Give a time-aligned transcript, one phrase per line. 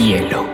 [0.00, 0.46] hielo.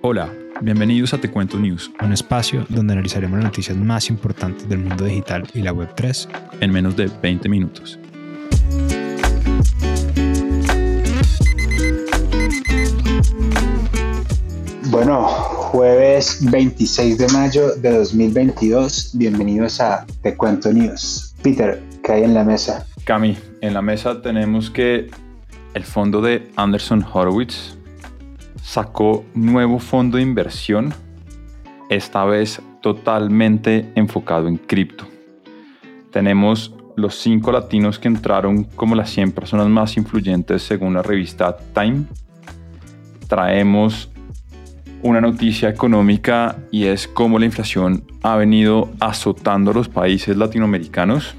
[0.00, 0.32] Hola,
[0.62, 5.04] bienvenidos a Te Cuento News, un espacio donde analizaremos las noticias más importantes del mundo
[5.04, 6.28] digital y la Web3
[6.60, 7.98] en menos de 20 minutos.
[14.86, 21.34] Bueno, jueves 26 de mayo de 2022, bienvenidos a Te Cuento News.
[21.42, 22.86] Peter, ¿qué hay en la mesa?
[23.04, 25.10] Cami, en la mesa tenemos que
[25.74, 27.76] el fondo de Anderson Horowitz
[28.62, 30.94] sacó nuevo fondo de inversión,
[31.88, 35.06] esta vez totalmente enfocado en cripto.
[36.10, 41.56] Tenemos los cinco latinos que entraron como las 100 personas más influyentes según la revista
[41.74, 42.04] Time.
[43.28, 44.10] Traemos
[45.02, 51.36] una noticia económica y es cómo la inflación ha venido azotando a los países latinoamericanos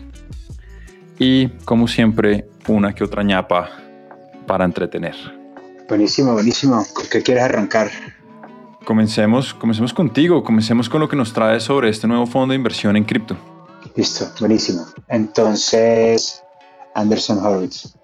[1.24, 3.70] y como siempre una que otra ñapa
[4.48, 5.16] para entretener.
[5.88, 6.84] Buenísimo, buenísimo.
[6.96, 7.92] ¿Con qué quieres arrancar?
[8.86, 12.98] Comencemos, comencemos contigo, comencemos con lo que nos trae sobre este nuevo fondo de inversión
[12.98, 13.38] en cripto.
[13.96, 14.84] Listo, buenísimo.
[15.10, 16.42] Entonces,
[16.96, 17.96] Anderson Horowitz.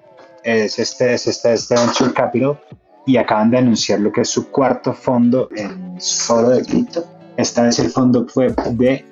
[0.43, 2.59] Es este, es este, este Venture Capital
[3.07, 7.03] y acaban de anunciar lo que es su cuarto fondo en solo de cripto.
[7.35, 9.03] Esta vez el fondo fue de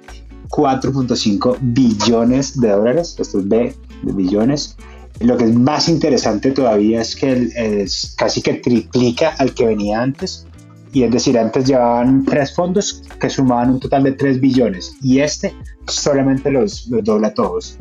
[0.49, 4.77] 4.5 billones de dólares, esto es B de billones.
[5.19, 10.01] Lo que es más interesante todavía es que es casi que triplica al que venía
[10.01, 10.45] antes.
[10.91, 15.19] Y es decir, antes llevaban tres fondos que sumaban un total de 3 billones y
[15.19, 15.53] este
[15.87, 17.77] solamente los, los dobla todos.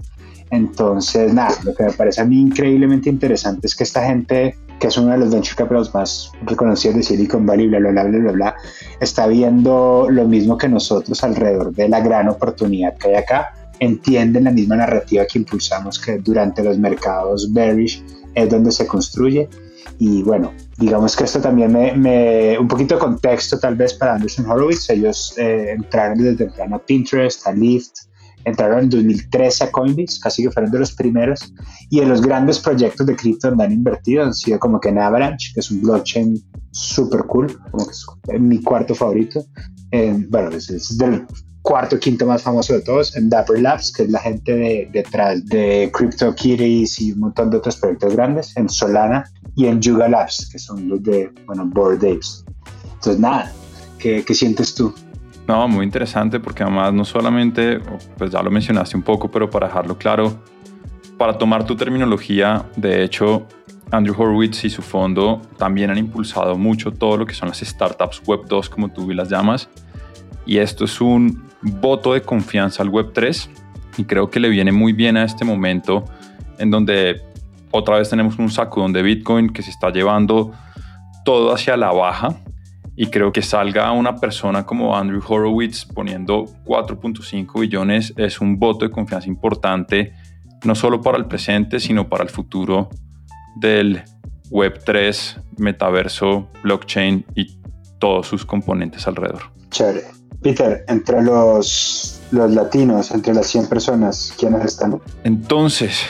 [0.50, 4.86] Entonces, nada, lo que me parece a mí increíblemente interesante es que esta gente, que
[4.86, 8.18] es uno de los venture capitals más reconocidos de Silicon Valley, bla, bla, bla, bla,
[8.18, 8.56] bla, bla,
[9.00, 14.44] está viendo lo mismo que nosotros alrededor de la gran oportunidad que hay acá entienden
[14.44, 18.02] la misma narrativa que impulsamos que durante los mercados bearish
[18.34, 19.48] es donde se construye.
[19.98, 24.50] Y bueno, digamos que esto también me, un poquito de contexto tal vez para Anderson
[24.50, 24.90] Horowitz.
[24.90, 27.92] Ellos eh, entraron desde temprano a Pinterest, a Lyft,
[28.44, 31.52] entraron en 2013 a Coinbase, casi que fueron de los primeros.
[31.90, 34.98] Y en los grandes proyectos de cripto donde han invertido han sido como que en
[34.98, 36.42] Avalanche, que es un blockchain
[36.72, 39.44] súper cool, como que es mi cuarto favorito.
[40.28, 41.24] bueno, es, es del
[41.64, 45.44] cuarto quinto más famoso de todos, en Dapper Labs, que es la gente de, detrás
[45.46, 49.24] de CryptoKitties y un montón de otros proyectos grandes, en Solana
[49.56, 52.44] y en Yuga Labs, que son los de, bueno, Board Apes.
[52.84, 53.50] Entonces, nada,
[53.98, 54.94] ¿qué, ¿qué, sientes tú?
[55.48, 57.80] No, muy interesante porque además no solamente,
[58.18, 60.36] pues ya lo mencionaste un poco, pero para dejarlo claro,
[61.16, 63.46] para tomar tu terminología, de hecho,
[63.90, 68.20] Andrew Horowitz y su fondo también han impulsado mucho todo lo que son las startups
[68.26, 69.70] Web 2, como tú las llamas,
[70.46, 73.48] y esto es un voto de confianza al Web3
[73.96, 76.04] y creo que le viene muy bien a este momento
[76.58, 77.22] en donde
[77.70, 80.52] otra vez tenemos un sacudón de Bitcoin que se está llevando
[81.24, 82.36] todo hacia la baja
[82.96, 88.84] y creo que salga una persona como Andrew Horowitz poniendo 4.5 billones es un voto
[88.84, 90.12] de confianza importante
[90.64, 92.90] no solo para el presente sino para el futuro
[93.56, 94.02] del
[94.50, 97.58] Web3, metaverso, blockchain y
[97.98, 99.42] todos sus componentes alrededor.
[100.44, 105.00] Peter, entre los, los latinos, entre las 100 personas, ¿quiénes están?
[105.24, 106.02] Entonces,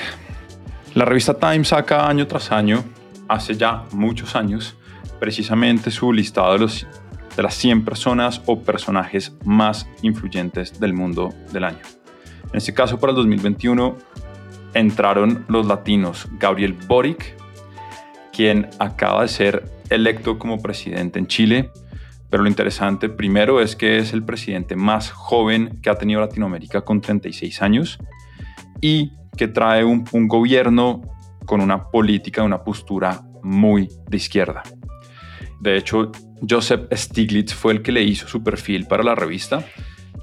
[0.95, 2.83] la revista Time saca año tras año,
[3.29, 4.75] hace ya muchos años,
[5.21, 6.85] precisamente su listado de, los,
[7.37, 11.85] de las 100 personas o personajes más influyentes del mundo del año.
[12.51, 13.97] En este caso, para el 2021,
[14.75, 17.37] entraron los latinos Gabriel Boric,
[18.33, 21.71] quien acaba de ser electo como presidente en Chile,
[22.35, 26.81] pero lo interesante primero es que es el presidente más joven que ha tenido Latinoamérica
[26.81, 28.01] con 36 años
[28.81, 31.01] y que trae un, gobierno
[31.47, 34.65] con una política, una postura muy de izquierda.
[35.61, 36.11] De hecho,
[36.51, 39.65] Joseph Stiglitz fue el que le hizo su perfil para la revista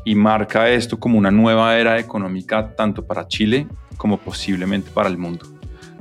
[0.04, 5.18] y marca esto como una nueva era económica tanto para Chile como posiblemente para el
[5.18, 5.46] mundo.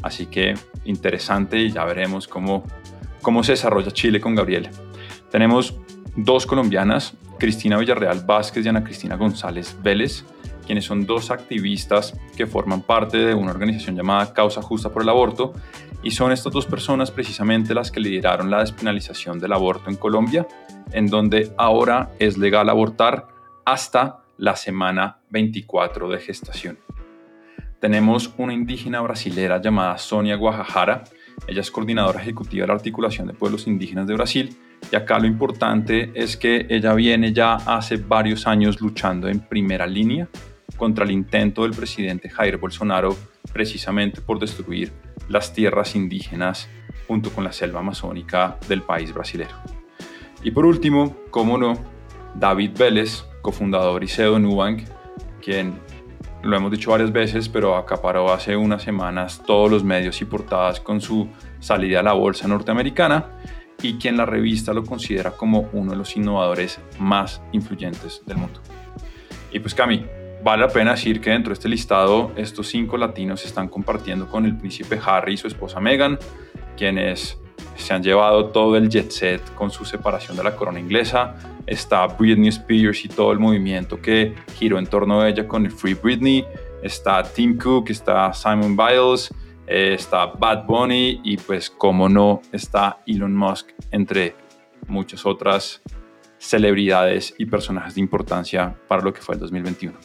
[0.02, 0.54] Así que
[0.84, 2.64] interesante y ya veremos cómo,
[3.22, 4.70] cómo se desarrolla Chile con Gabriel.
[5.30, 5.80] Tenemos
[6.16, 10.24] dos colombianas, Cristina Villarreal Vázquez y Ana Cristina González Vélez,
[10.66, 15.08] quienes son dos activistas que forman parte de una organización llamada Causa Justa por el
[15.08, 15.54] Aborto,
[16.02, 20.46] y son estas dos personas precisamente las que lideraron la despenalización del aborto en Colombia,
[20.92, 23.28] en donde ahora es legal abortar
[23.64, 26.78] hasta la semana 24 de gestación.
[27.80, 31.04] Tenemos una indígena brasilera llamada Sonia Guajajara,
[31.46, 34.56] ella es coordinadora ejecutiva de la Articulación de Pueblos Indígenas de Brasil,
[34.90, 39.86] y acá lo importante es que ella viene ya hace varios años luchando en primera
[39.86, 40.28] línea
[40.76, 43.16] contra el intento del presidente Jair Bolsonaro
[43.52, 44.92] precisamente por destruir
[45.28, 46.68] las tierras indígenas
[47.06, 49.54] junto con la selva amazónica del país brasilero.
[50.42, 51.74] Y por último, como no,
[52.34, 54.82] David Vélez, cofundador y CEO de Nubank,
[55.42, 55.74] quien
[56.42, 60.80] lo hemos dicho varias veces, pero acaparó hace unas semanas todos los medios y portadas
[60.80, 61.28] con su
[61.58, 63.26] salida a la bolsa norteamericana
[63.82, 68.60] y quien la revista lo considera como uno de los innovadores más influyentes del mundo.
[69.52, 70.04] Y pues Cami,
[70.42, 74.44] vale la pena decir que dentro de este listado estos cinco latinos están compartiendo con
[74.44, 76.18] el príncipe Harry y su esposa Meghan,
[76.76, 77.38] quienes
[77.76, 81.34] se han llevado todo el jet set con su separación de la corona inglesa.
[81.66, 85.72] Está Britney Spears y todo el movimiento que giró en torno a ella con el
[85.72, 86.44] Free Britney.
[86.82, 89.32] Está Tim Cook, está Simon Biles,
[89.66, 94.34] eh, está Bad Bunny y pues como no está Elon Musk entre
[94.88, 95.80] muchas otras
[96.38, 99.96] celebridades y personajes de importancia para lo que fue el 2021.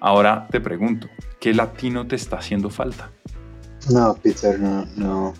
[0.00, 1.08] Ahora te pregunto,
[1.38, 3.12] ¿qué latino te está haciendo falta?
[3.90, 5.34] No, Peter, no, no.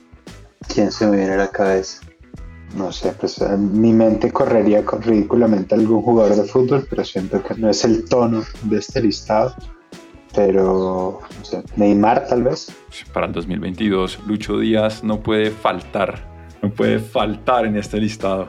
[0.68, 2.02] ¿Quién se me viene a la cabeza?
[2.76, 7.68] No sé, pues mi mente correría ridículamente algún jugador de fútbol, pero siento que no
[7.68, 9.54] es el tono de este listado.
[10.34, 12.74] Pero, no sé, Neymar tal vez.
[13.12, 16.26] Para el 2022, Lucho Díaz no puede faltar,
[16.62, 18.48] no puede faltar en este listado.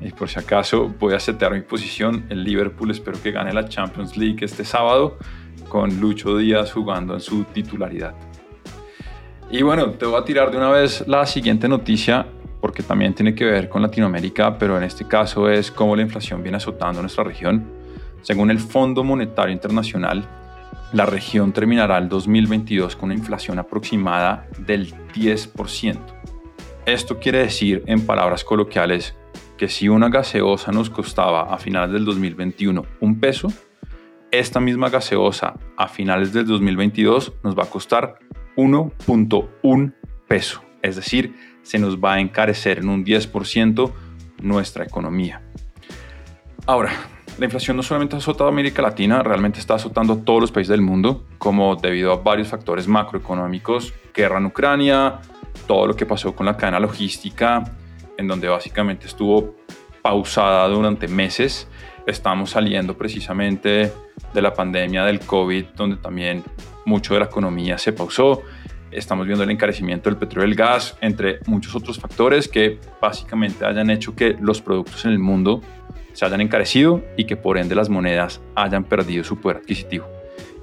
[0.00, 2.24] Y por si acaso voy a setear mi posición.
[2.30, 5.18] El Liverpool espero que gane la Champions League este sábado
[5.68, 8.14] con Lucho Díaz jugando en su titularidad.
[9.52, 12.26] Y bueno, te voy a tirar de una vez la siguiente noticia
[12.62, 16.42] porque también tiene que ver con Latinoamérica, pero en este caso es cómo la inflación
[16.42, 17.62] viene azotando nuestra región.
[18.22, 20.24] Según el Fondo Monetario Internacional,
[20.94, 25.98] la región terminará el 2022 con una inflación aproximada del 10%.
[26.86, 29.14] Esto quiere decir, en palabras coloquiales,
[29.58, 33.48] que si una gaseosa nos costaba a finales del 2021 un peso,
[34.30, 38.18] esta misma gaseosa a finales del 2022 nos va a costar
[38.56, 39.94] 1.1
[40.28, 40.62] peso.
[40.82, 43.92] Es decir, se nos va a encarecer en un 10%
[44.42, 45.42] nuestra economía.
[46.66, 46.92] Ahora,
[47.38, 50.52] la inflación no solamente ha azotado a América Latina, realmente está azotando a todos los
[50.52, 55.20] países del mundo, como debido a varios factores macroeconómicos, guerra en Ucrania,
[55.66, 57.64] todo lo que pasó con la cadena logística,
[58.18, 59.56] en donde básicamente estuvo
[60.02, 61.68] pausada durante meses.
[62.06, 63.92] Estamos saliendo precisamente
[64.32, 66.42] de la pandemia del COVID, donde también
[66.84, 68.42] mucho de la economía se pausó.
[68.90, 73.64] Estamos viendo el encarecimiento del petróleo y el gas, entre muchos otros factores que básicamente
[73.64, 75.62] hayan hecho que los productos en el mundo
[76.12, 80.06] se hayan encarecido y que por ende las monedas hayan perdido su poder adquisitivo.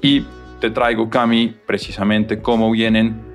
[0.02, 0.26] Y
[0.60, 3.30] te traigo, Cami, precisamente cómo vienen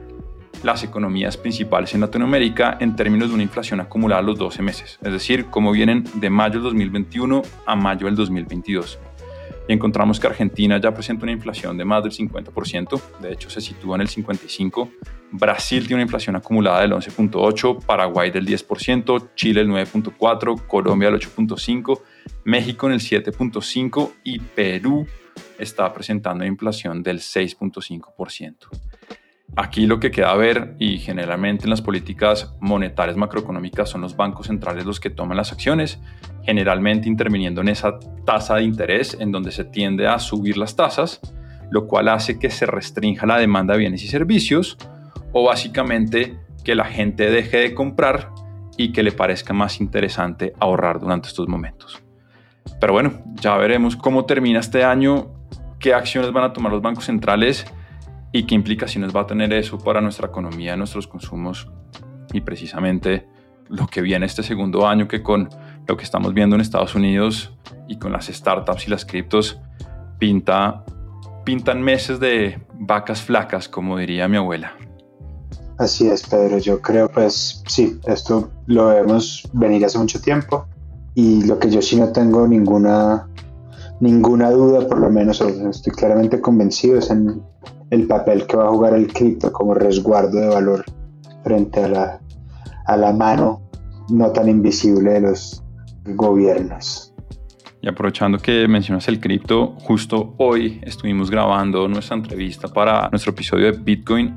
[0.62, 5.12] las economías principales en Latinoamérica en términos de una inflación acumulada los 12 meses, es
[5.12, 8.98] decir, cómo vienen de mayo del 2021 a mayo del 2022.
[9.66, 13.60] Y encontramos que Argentina ya presenta una inflación de más del 50%, de hecho se
[13.60, 14.90] sitúa en el 55%,
[15.32, 21.14] Brasil tiene una inflación acumulada del 11.8%, Paraguay del 10%, Chile el 9.4%, Colombia el
[21.18, 22.00] 8.5%,
[22.44, 25.06] México en el 7.5% y Perú
[25.58, 28.54] está presentando inflación del 6.5%.
[29.56, 34.48] Aquí lo que queda ver, y generalmente en las políticas monetarias macroeconómicas son los bancos
[34.48, 36.00] centrales los que toman las acciones,
[36.42, 41.20] generalmente interviniendo en esa tasa de interés en donde se tiende a subir las tasas,
[41.70, 44.76] lo cual hace que se restrinja la demanda de bienes y servicios,
[45.32, 48.30] o básicamente que la gente deje de comprar
[48.76, 52.02] y que le parezca más interesante ahorrar durante estos momentos.
[52.80, 55.28] Pero bueno, ya veremos cómo termina este año,
[55.78, 57.66] qué acciones van a tomar los bancos centrales
[58.34, 61.70] y qué implicaciones va a tener eso para nuestra economía, nuestros consumos
[62.32, 63.28] y precisamente
[63.68, 65.48] lo que viene este segundo año que con
[65.86, 67.52] lo que estamos viendo en Estados Unidos
[67.86, 69.60] y con las startups y las criptos
[70.18, 70.84] pinta
[71.44, 74.72] pintan meses de vacas flacas, como diría mi abuela.
[75.78, 76.58] Así es, Pedro.
[76.58, 80.66] Yo creo, pues sí, esto lo vemos venir hace mucho tiempo
[81.14, 83.28] y lo que yo sí no tengo ninguna
[84.00, 87.40] ninguna duda, por lo menos estoy claramente convencido, es en
[87.90, 90.84] el papel que va a jugar el cripto como resguardo de valor
[91.42, 92.20] frente a la,
[92.86, 93.62] a la mano
[94.08, 95.62] no tan invisible de los
[96.04, 97.14] gobiernos.
[97.80, 103.70] Y aprovechando que mencionas el cripto, justo hoy estuvimos grabando nuestra entrevista para nuestro episodio
[103.70, 104.36] de Bitcoin,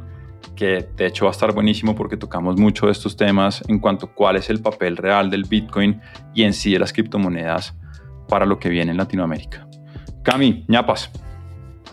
[0.56, 4.08] que de hecho va a estar buenísimo porque tocamos mucho de estos temas en cuanto
[4.08, 6.02] a cuál es el papel real del Bitcoin
[6.34, 7.74] y en sí de las criptomonedas
[8.28, 9.66] para lo que viene en Latinoamérica.
[10.24, 11.10] Cami, ñapas.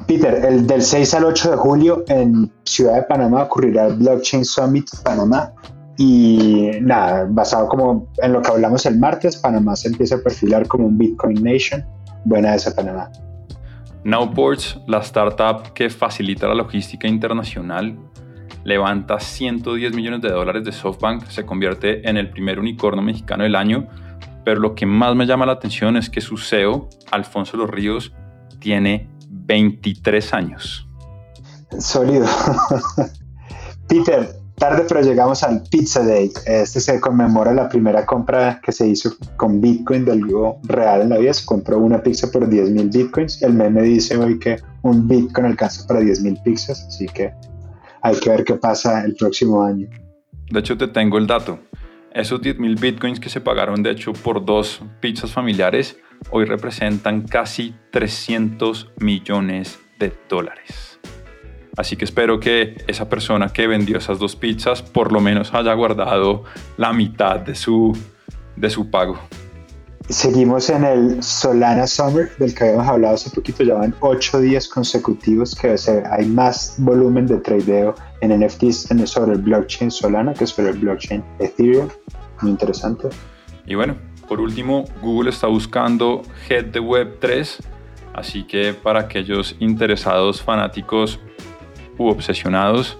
[0.06, 4.44] Peter, el del 6 al 8 de julio en Ciudad de Panamá ocurrirá el Blockchain
[4.44, 5.52] Summit Panamá.
[5.96, 10.66] Y nada, basado como en lo que hablamos el martes, Panamá se empieza a perfilar
[10.66, 11.84] como un Bitcoin Nation.
[12.24, 13.10] Buena esa Panamá.
[14.02, 17.96] Nowports, la startup que facilita la logística internacional,
[18.64, 23.54] levanta 110 millones de dólares de SoftBank, se convierte en el primer unicornio mexicano del
[23.54, 23.86] año,
[24.44, 28.12] pero lo que más me llama la atención es que su CEO, Alfonso Los Ríos,
[28.58, 29.08] tiene
[29.44, 30.88] 23 años.
[31.78, 32.26] Sólido.
[33.88, 36.30] Peter, tarde pero llegamos al Pizza Day.
[36.46, 41.10] Este se conmemora la primera compra que se hizo con Bitcoin de algo real en
[41.10, 41.32] la vida.
[41.34, 43.42] Se compró una pizza por 10 mil Bitcoins.
[43.42, 47.32] El meme dice hoy que un Bitcoin alcanza para 10 mil pizzas, así que
[48.02, 49.88] hay que ver qué pasa el próximo año.
[50.50, 51.58] De hecho, te tengo el dato.
[52.12, 55.96] Esos 10 mil Bitcoins que se pagaron, de hecho, por dos pizzas familiares,
[56.30, 60.98] hoy representan casi 300 millones de dólares.
[61.76, 65.74] Así que espero que esa persona que vendió esas dos pizzas por lo menos haya
[65.74, 66.44] guardado
[66.76, 67.96] la mitad de su,
[68.56, 69.18] de su pago.
[70.08, 73.64] Seguimos en el Solana Summer del que habíamos hablado hace poquito.
[73.64, 75.74] Ya van ocho días consecutivos que
[76.10, 81.24] hay más volumen de tradeo en NFTs sobre el blockchain Solana que sobre el blockchain
[81.38, 81.88] Ethereum.
[82.42, 83.08] Muy interesante.
[83.66, 83.96] Y bueno,
[84.28, 87.58] por último, Google está buscando Head de Web 3.
[88.14, 91.18] Así que para aquellos interesados fanáticos
[91.98, 92.96] u obsesionados,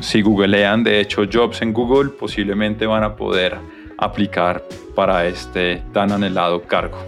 [0.00, 3.58] si googlean de hecho jobs en Google, posiblemente van a poder
[3.98, 4.62] aplicar
[4.94, 6.98] para este tan anhelado cargo.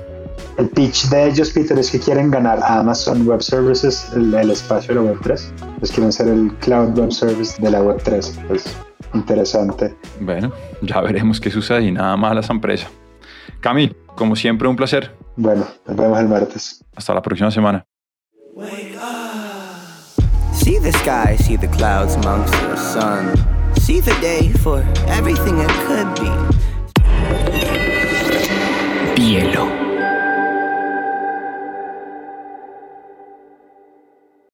[0.58, 5.00] El pitch de ellos, Peter, es que quieren ganar Amazon Web Services, el, espacio de
[5.00, 5.54] la Web 3.
[5.78, 8.40] Pues quieren ser el Cloud Web Service de la Web 3.
[8.48, 8.76] Pues
[9.14, 9.94] interesante.
[10.20, 12.90] Bueno, ya veremos qué sucede y nada más las empresas.
[13.60, 15.16] Cami, como siempre, un placer.
[15.36, 16.84] Bueno, nos vemos el martes.
[16.94, 17.84] Hasta la próxima semana.
[20.52, 23.32] See the sky, see the clouds amongst the sun.
[23.80, 26.30] See the day for everything it could be.
[29.16, 29.77] Bielo.